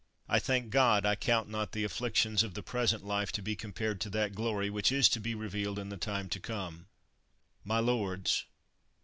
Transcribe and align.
I 0.27 0.39
thank 0.39 0.71
God 0.71 1.05
I 1.05 1.13
count 1.13 1.47
not 1.47 1.73
the 1.73 1.83
afflictions 1.83 2.41
of 2.41 2.55
the 2.55 2.63
present 2.63 3.05
life 3.05 3.31
to 3.33 3.41
be 3.43 3.55
compared 3.55 4.01
to 4.01 4.09
that 4.09 4.33
glory 4.33 4.67
which 4.67 4.91
is 4.91 5.07
to 5.09 5.19
be 5.19 5.35
re 5.35 5.47
vealed 5.47 5.77
m 5.77 5.89
the 5.89 5.95
time 5.97 6.27
to 6.29 6.39
come. 6.39 6.87
My 7.63 7.77
lords 7.77 8.45